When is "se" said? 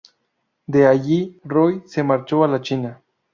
1.85-2.01